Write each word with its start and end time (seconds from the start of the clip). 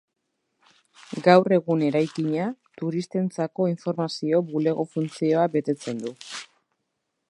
Gaur 1.27 1.53
egun 1.57 1.83
eraikina 1.89 2.47
turistentzako 2.81 3.69
informazio-bulego 3.75 4.89
funtzioa 4.97 5.49
betetzen 5.59 6.05
du. 6.09 6.21